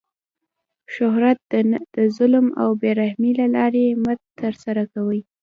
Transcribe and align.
شهرت 0.95 1.39
د 1.95 1.97
ظلم 2.17 2.45
او 2.61 2.69
بې 2.81 2.91
رحمۍ 3.01 3.31
له 3.39 3.45
لاري 3.55 3.85
مه 4.03 4.13
ترسره 4.39 4.83
کوئ! 4.93 5.19